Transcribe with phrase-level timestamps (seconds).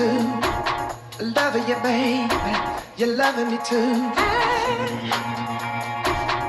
[0.00, 2.26] loving you, baby,
[2.96, 3.94] you're loving me too.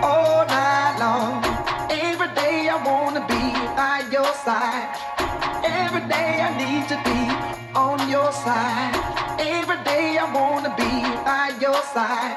[0.01, 1.43] All night long,
[1.91, 3.43] every day I wanna be
[3.75, 4.89] by your side.
[5.63, 7.21] Every day I need to be
[7.77, 8.95] on your side.
[9.39, 10.91] Every day I wanna be
[11.23, 12.34] by your side.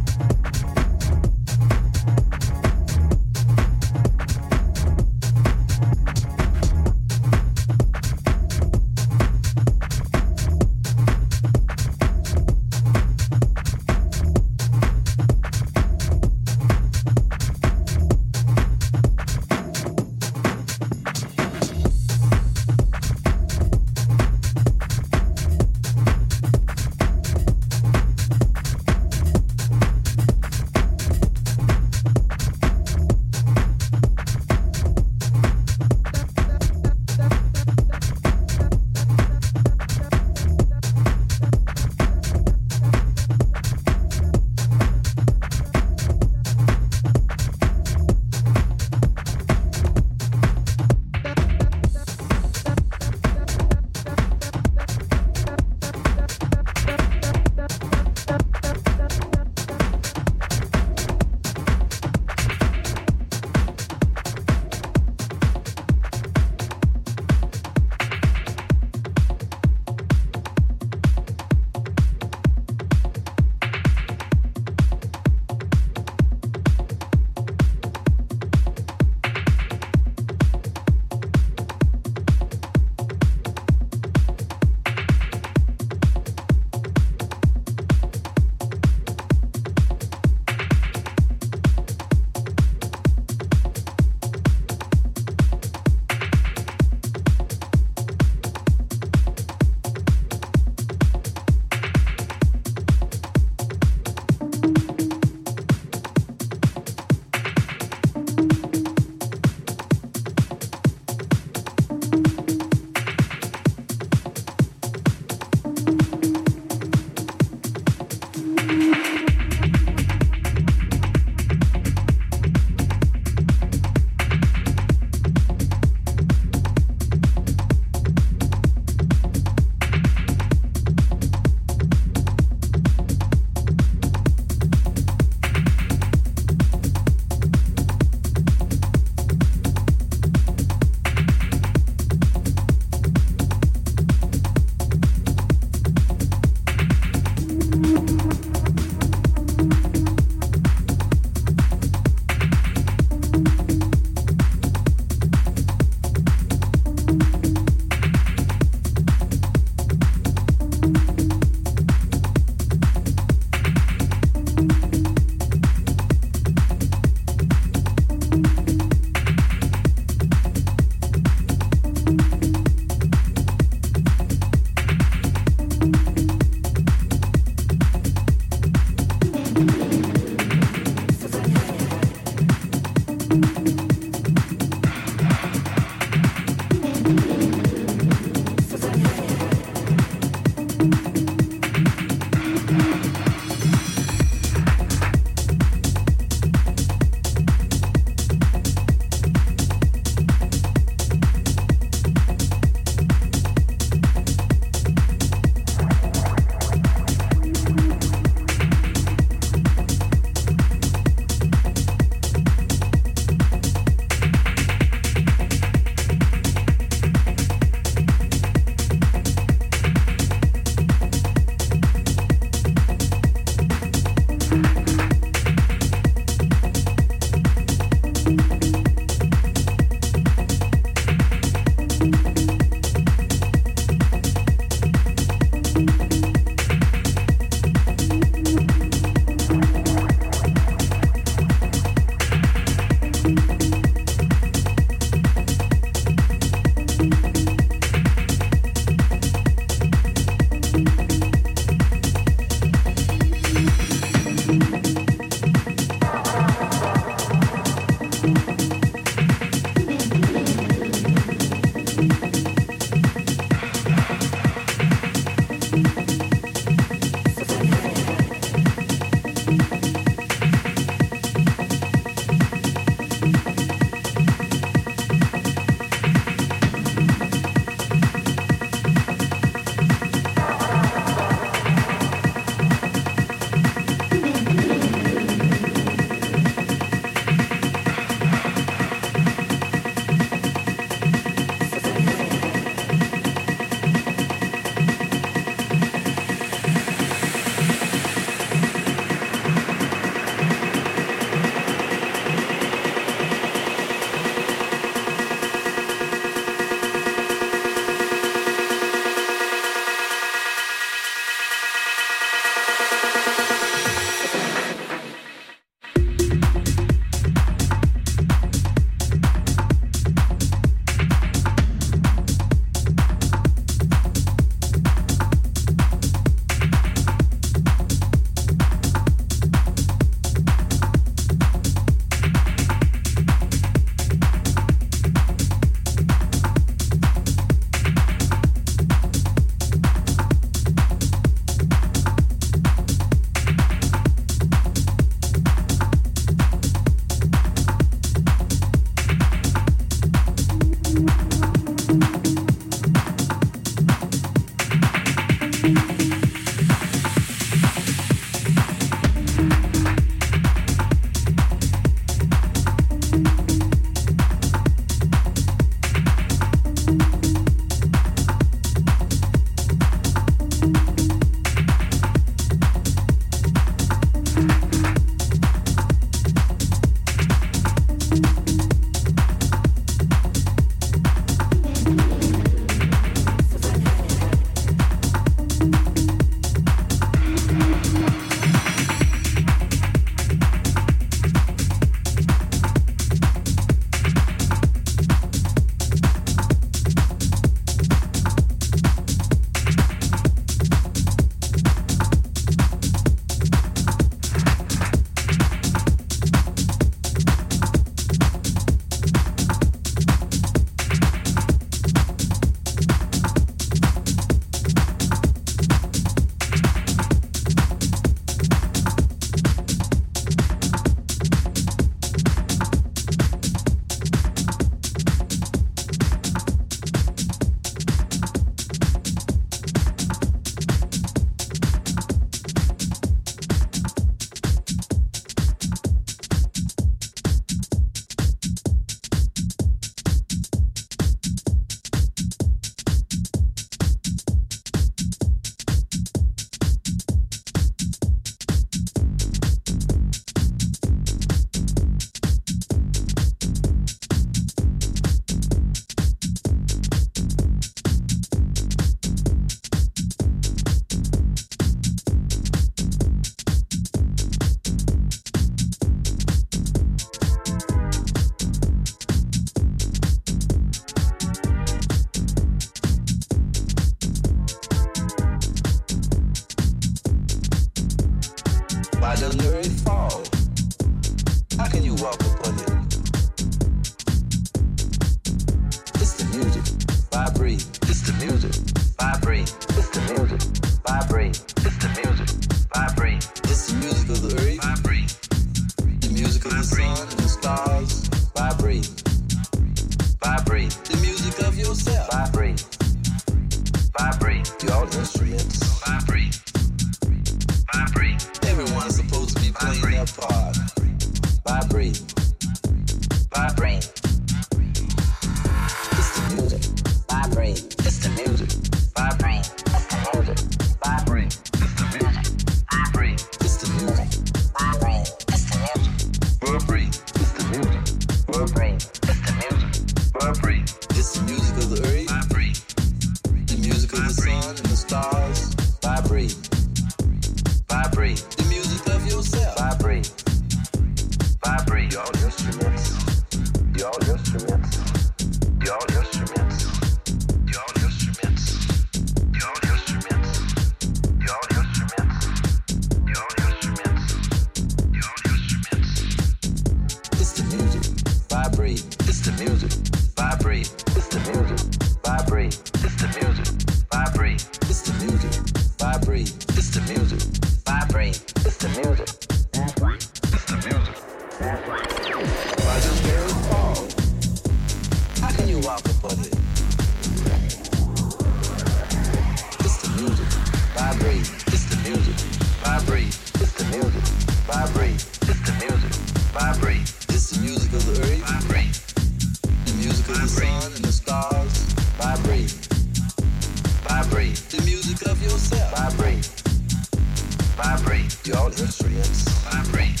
[598.26, 599.22] Y'all instruments.
[599.44, 600.00] Vibrate.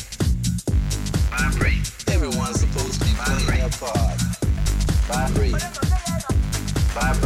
[1.30, 1.92] Vibrate.
[2.08, 4.20] Everyone's supposed to be playing their part.
[5.06, 5.62] Vibrate.
[6.92, 7.25] Vibrate.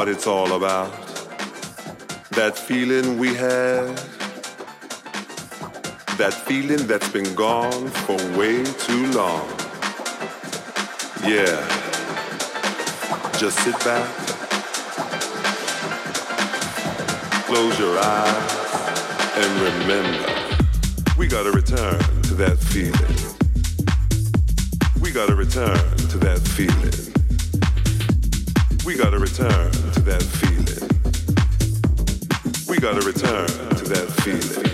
[0.00, 0.90] What it's all about.
[2.30, 3.94] That feeling we had.
[6.16, 9.46] That feeling that's been gone for way too long.
[11.22, 11.60] Yeah,
[13.36, 14.08] just sit back.
[17.44, 18.52] Close your eyes
[19.36, 20.32] and remember,
[21.18, 23.16] we gotta return to that feeling.
[25.02, 25.76] We gotta return
[26.08, 27.00] to that feeling.
[28.86, 29.79] We gotta return
[30.10, 30.88] that feeling.
[32.68, 34.69] We gotta return to that feeling.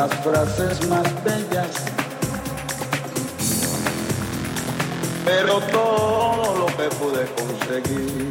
[0.00, 1.74] las frases más bellas.
[5.26, 8.29] Pero todo lo que pude conseguir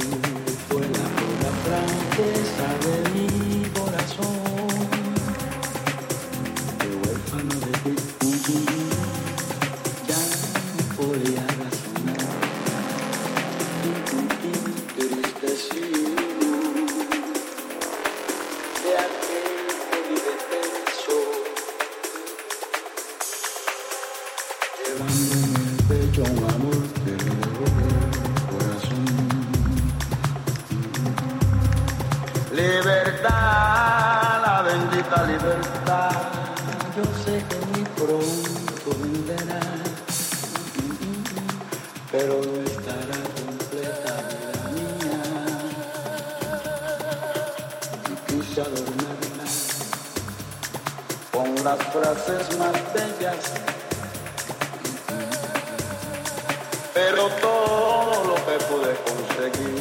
[57.10, 59.79] pero todo lo que pude conseguir.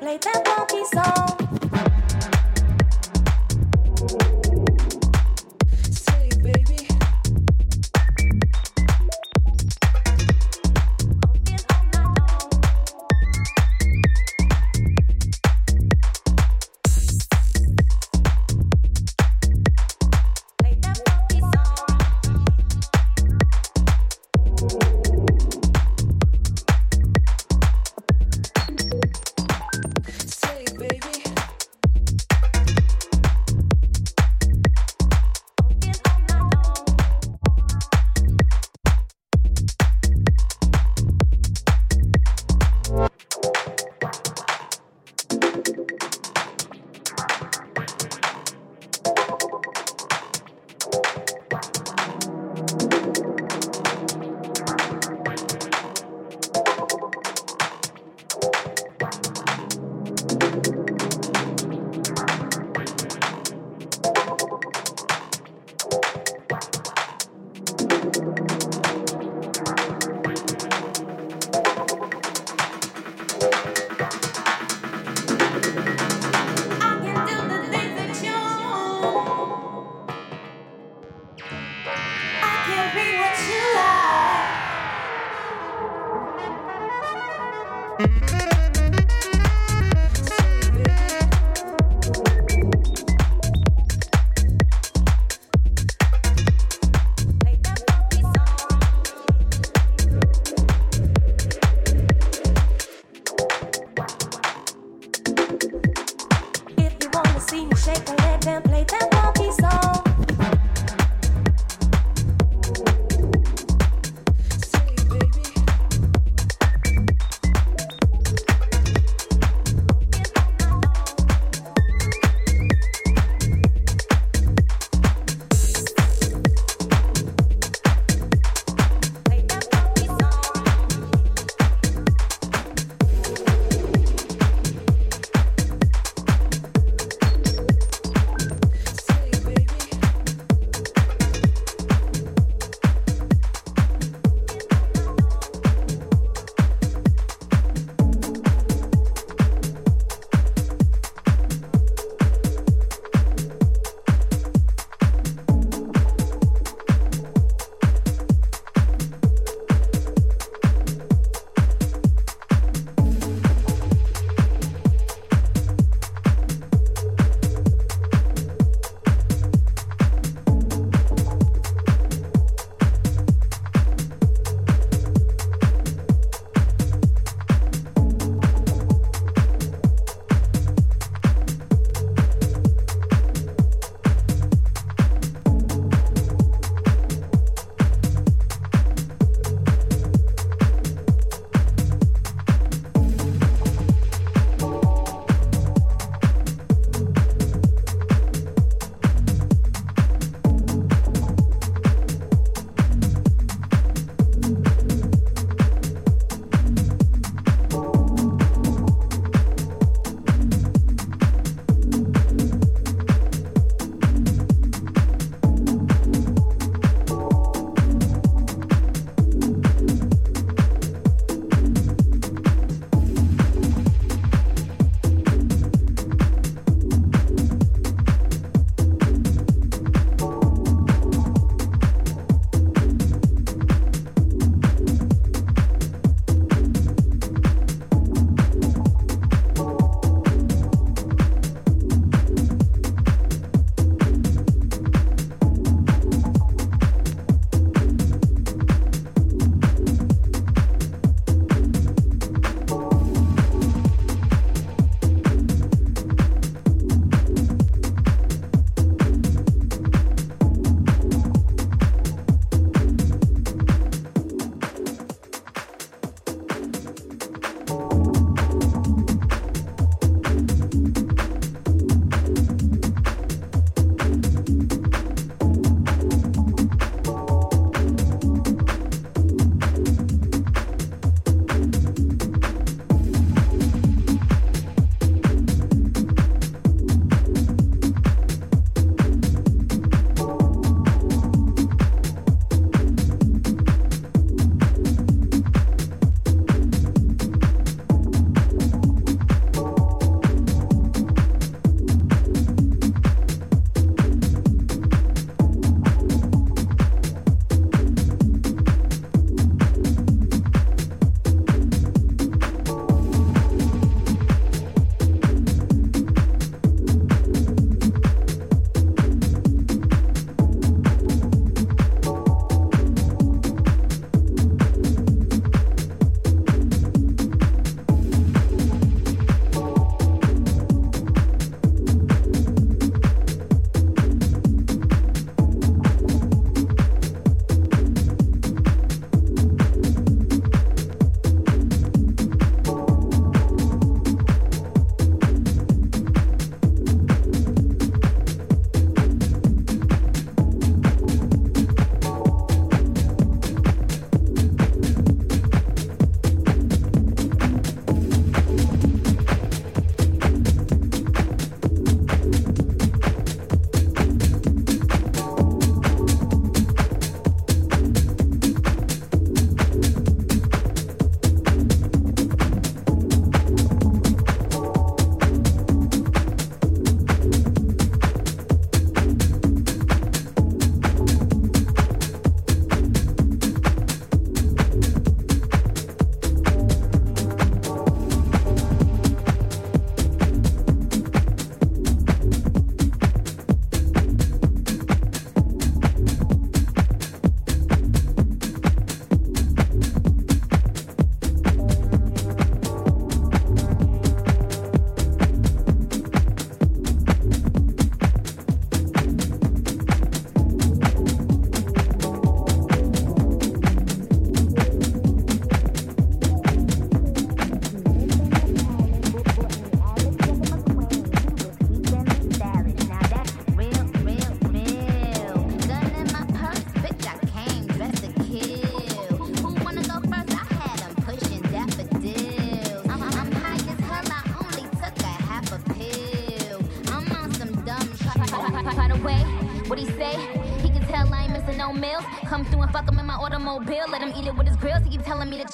[0.00, 0.53] Play that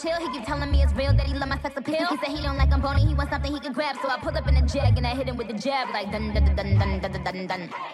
[0.03, 0.19] chill.
[0.19, 2.07] He keep telling me it's real that he love my sex appeal.
[2.09, 3.97] He said he don't like I'm bony, he wants something he can grab.
[4.03, 6.11] So I pull up in a jag and I hit him with a jab, like
[6.11, 7.47] dun dun dun dun dun dun dun.
[7.47, 7.90] dun.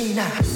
[0.00, 0.49] Titolina.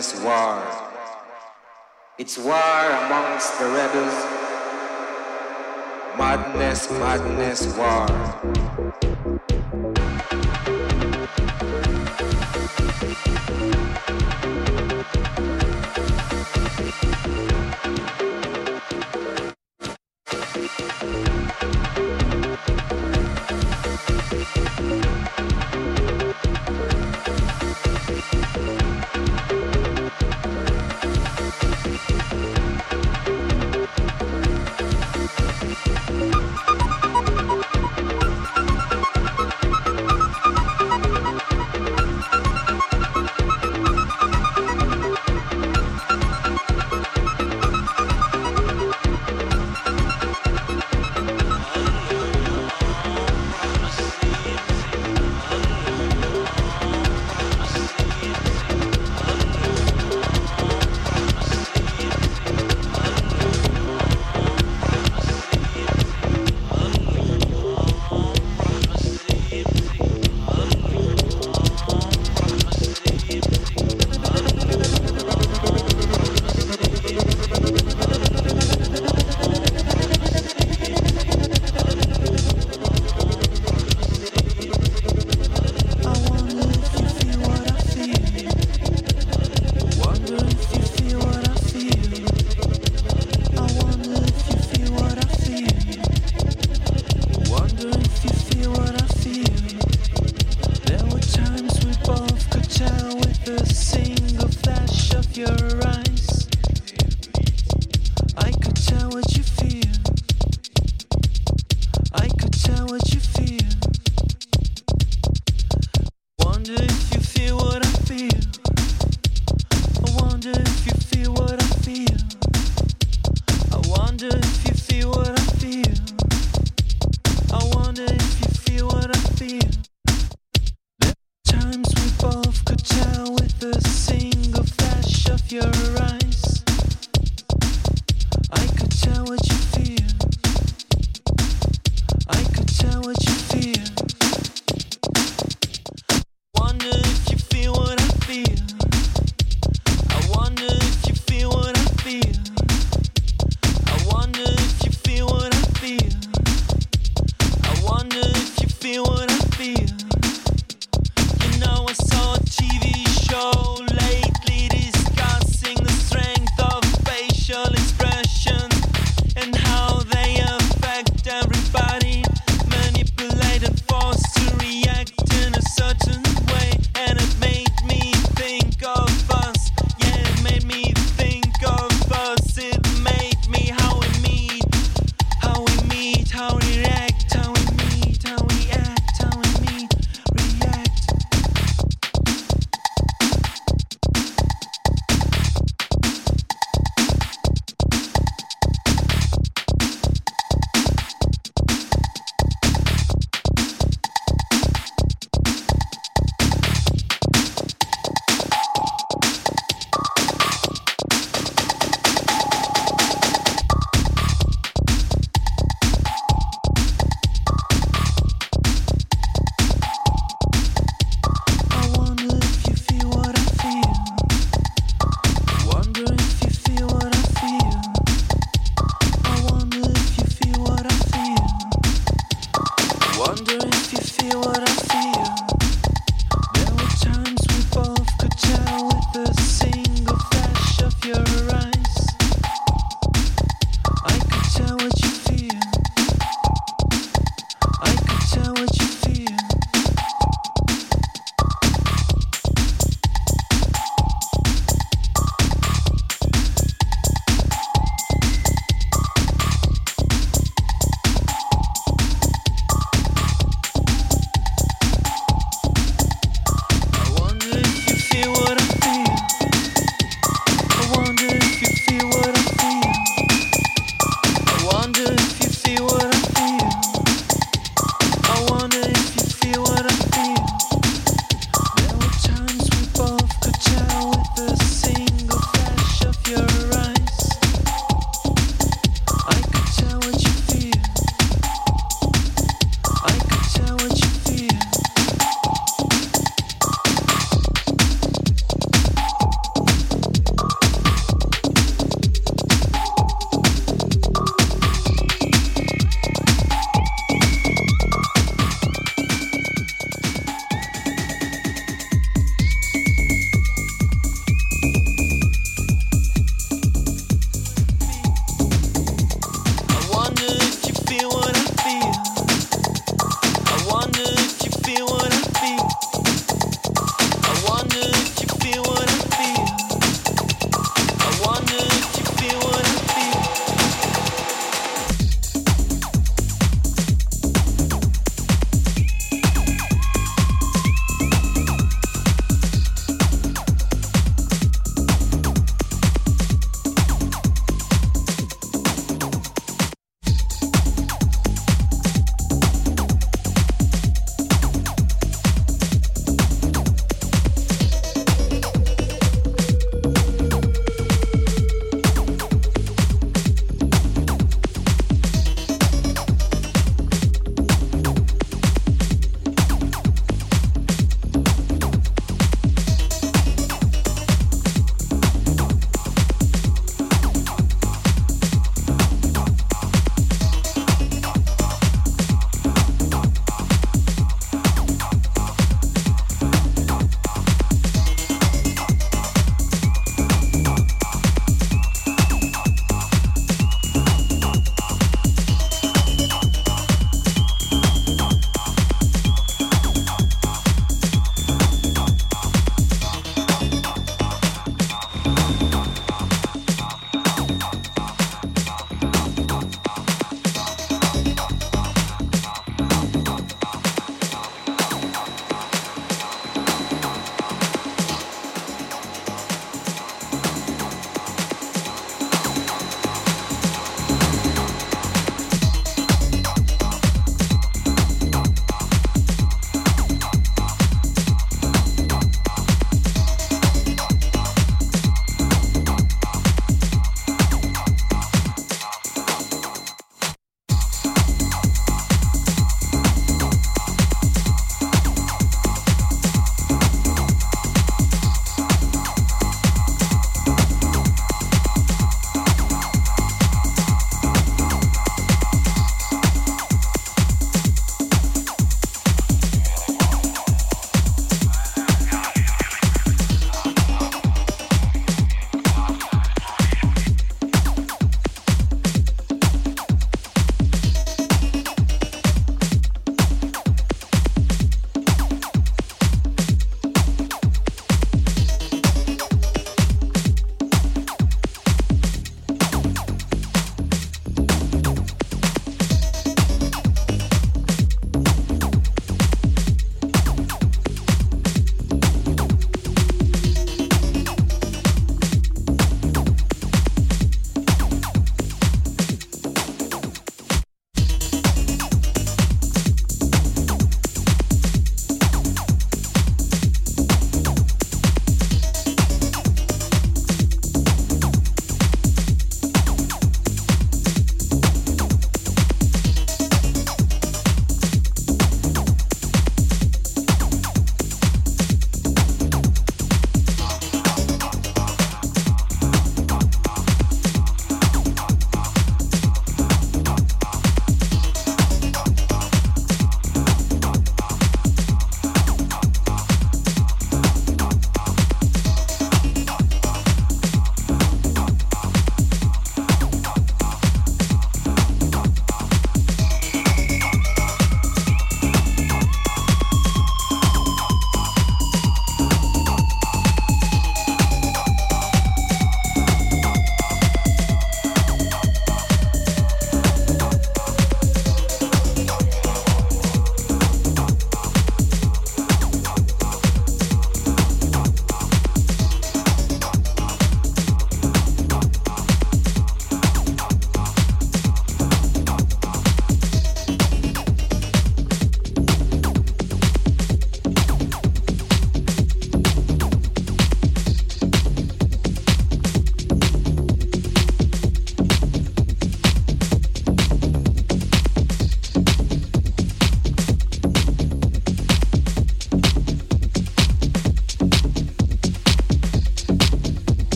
[0.00, 0.62] Madness, war.
[2.18, 4.16] It's war amongst the rebels.
[6.16, 9.09] Madness, madness, war.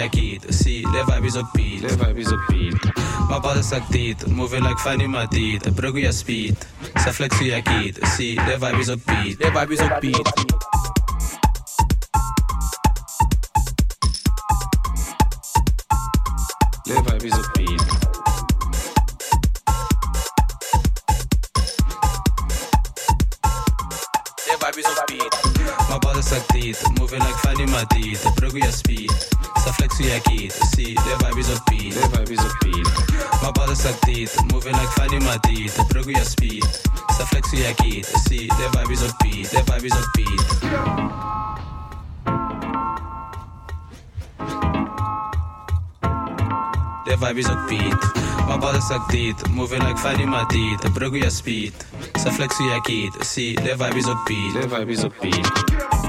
[0.00, 1.82] Sa flexo e aqui, si, le vibes up beat.
[1.82, 2.92] Le vibes up beat.
[3.28, 6.56] Ma bada sactito, moving like Fanny Madita, branco e speed.
[6.96, 9.38] Sa flexo e aqui, si, le vibes up beat.
[9.38, 10.59] Le vibes up beat.
[48.90, 49.06] Suck
[49.50, 51.72] moving like Fanny Madid Branco e a speed,
[52.18, 55.99] sa flexo e aqui Si, the vibe is upbeat The vibe is upbeat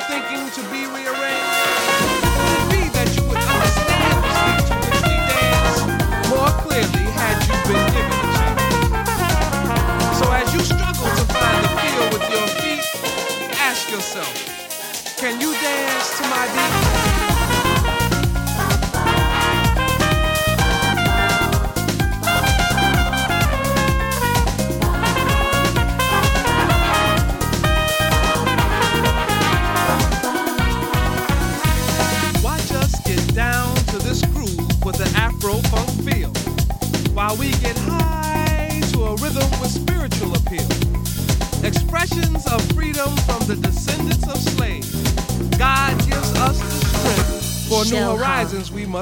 [0.00, 0.43] clearly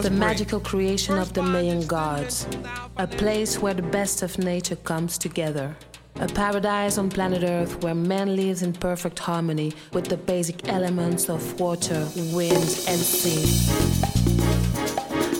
[0.02, 2.48] the magical creation of the million gods.
[2.96, 5.76] A place where the best of nature comes together.
[6.16, 11.30] A paradise on planet Earth where man lives in perfect harmony with the basic elements
[11.30, 13.44] of water, wind, and sea.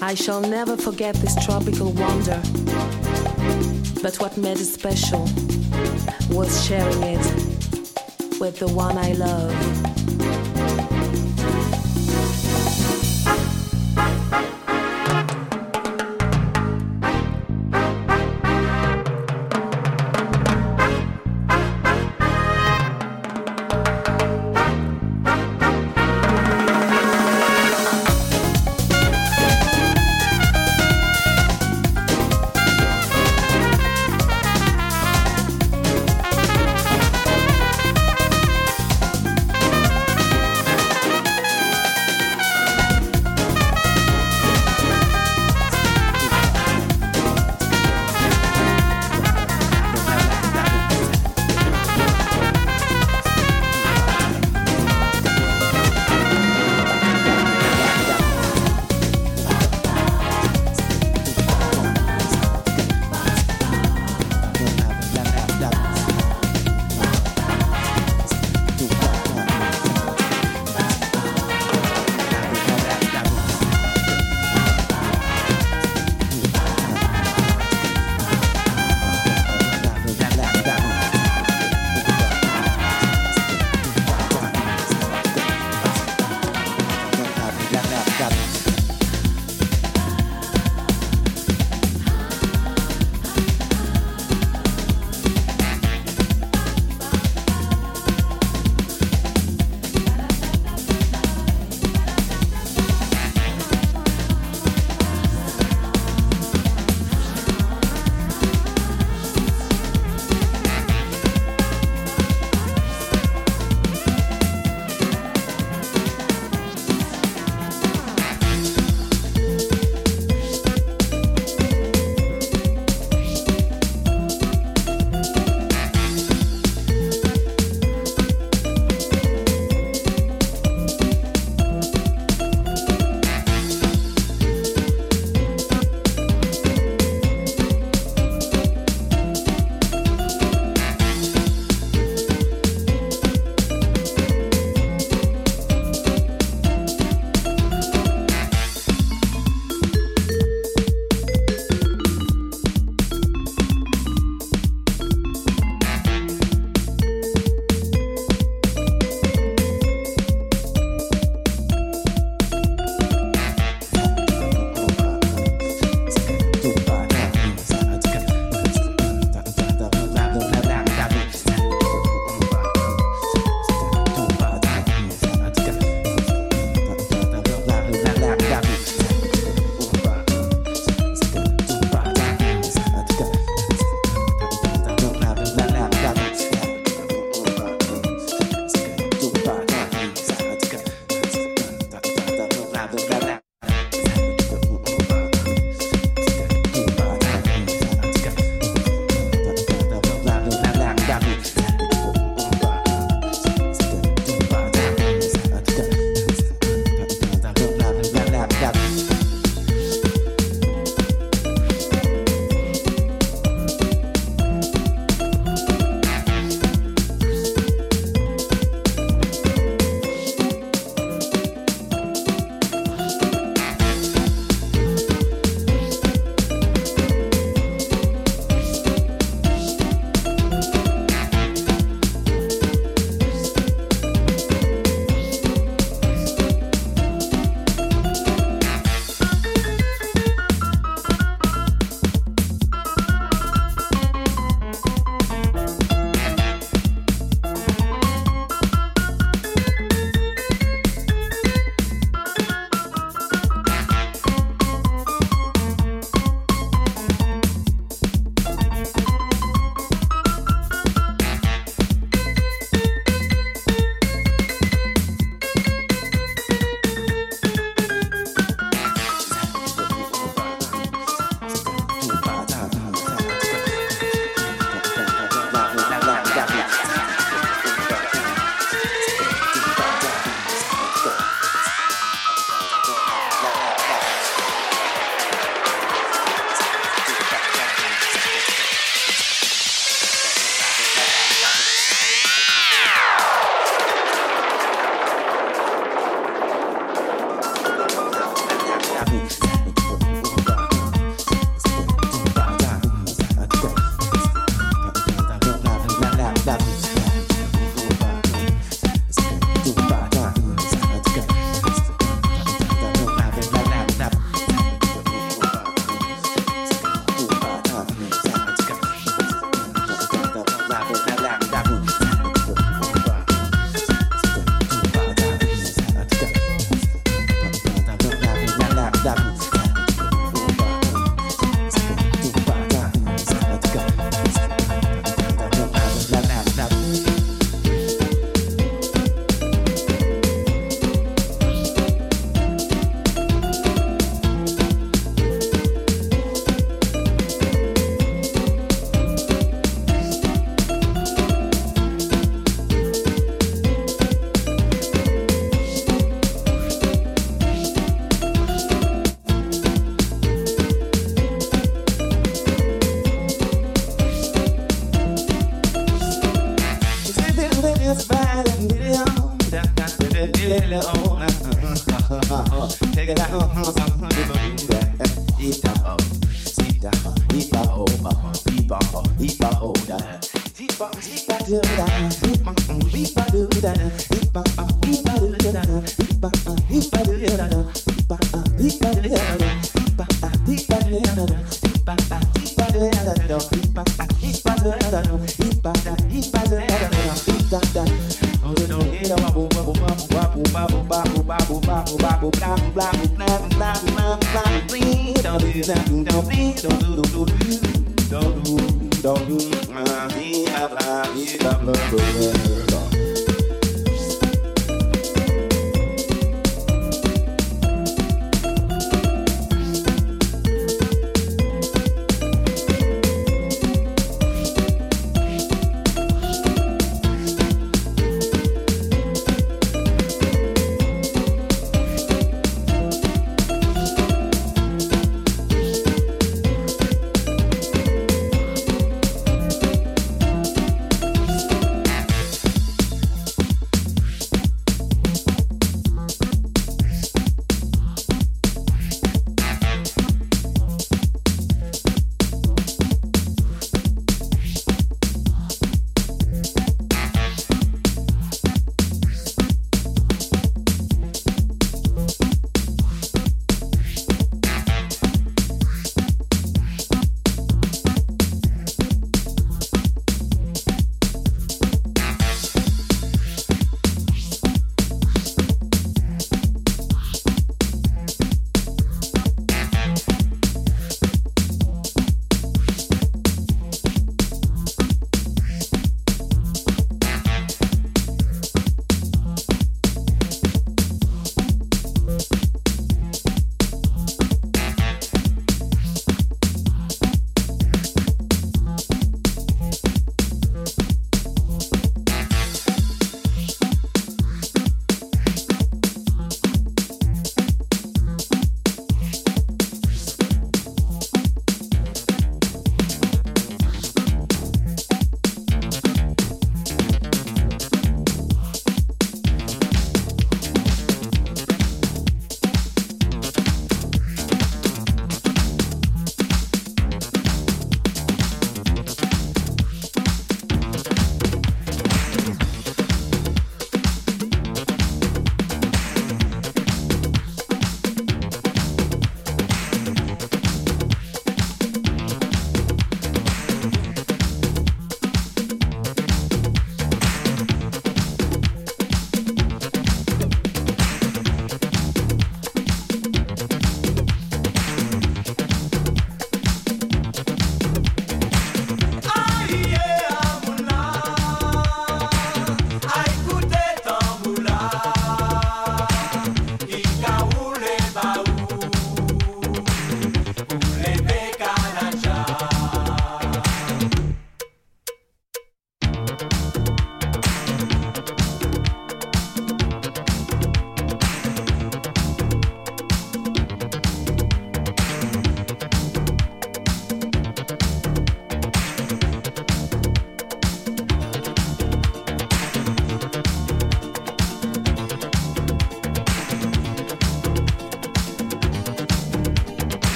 [0.00, 2.40] I shall never forget this tropical wonder.
[4.02, 5.22] But what made it special
[6.30, 7.26] was sharing it
[8.38, 10.03] with the one I love.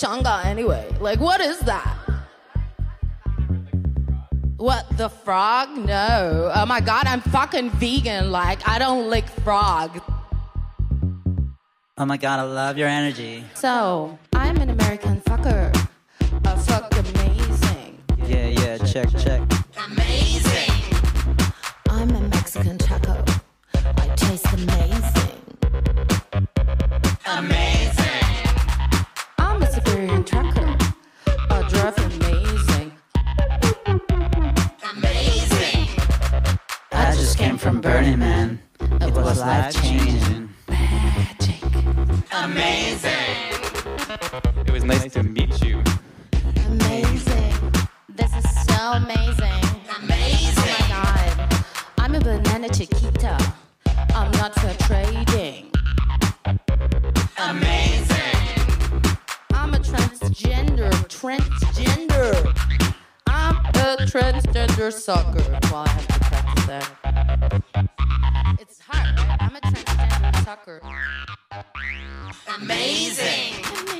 [0.00, 0.88] Shanga anyway?
[0.98, 1.94] Like, what is that?
[4.56, 5.76] What, the frog?
[5.76, 6.50] No.
[6.54, 8.30] Oh my god, I'm fucking vegan.
[8.30, 10.00] Like, I don't lick frogs.
[11.98, 13.44] Oh my god, I love your energy.
[13.52, 14.18] So,
[52.20, 53.36] banana chiquita.
[54.14, 55.70] I'm not for trading.
[57.38, 58.36] Amazing.
[59.52, 62.34] I'm a transgender, transgender.
[63.26, 65.58] I'm a transgender sucker.
[65.70, 66.86] Well, I have to practice that.
[68.60, 69.18] It's hard.
[69.40, 70.80] I'm a transgender sucker.
[72.56, 73.64] Amazing.
[73.82, 73.99] Amazing.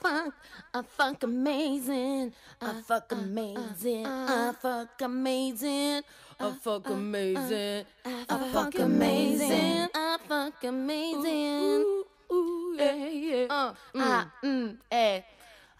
[0.00, 0.34] funk,
[0.74, 6.02] I fuck amazing, I uh, fuck uh, uh, amazing, I fuck amazing,
[6.38, 12.04] I fuck amazing, I fuck amazing, I fuck amazing.
[12.32, 13.46] Ooh, yeah, yeah.
[13.50, 15.20] Uh, mm, mm, eh.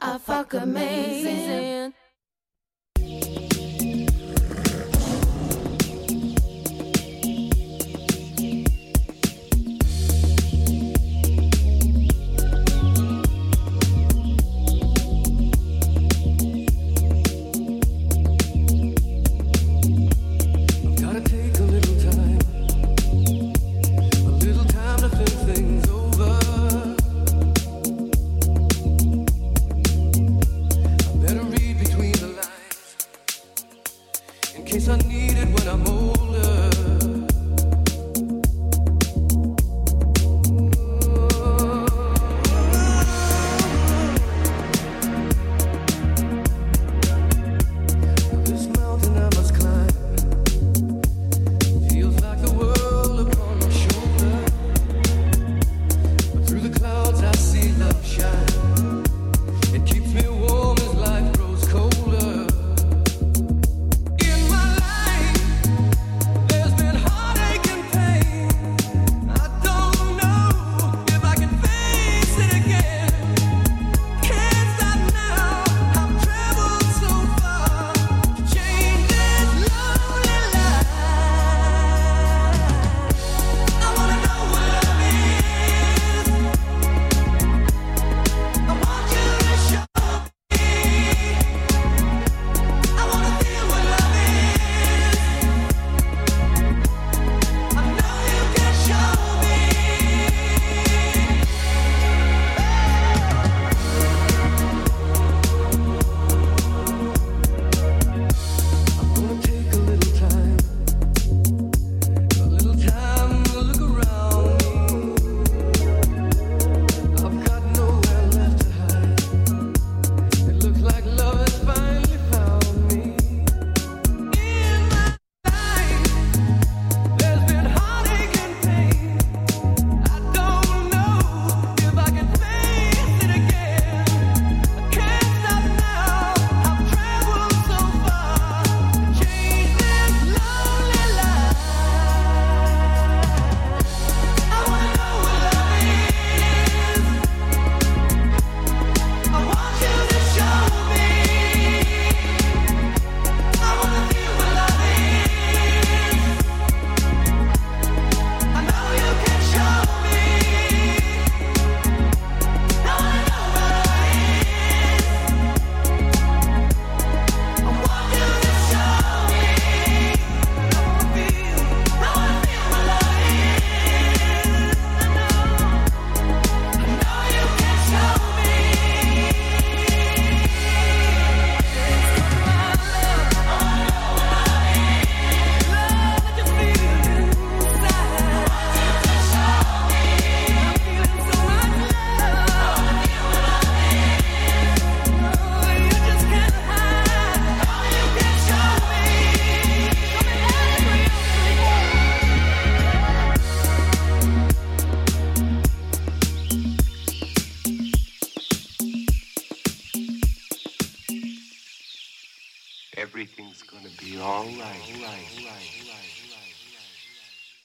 [0.01, 1.95] I fuck amazing.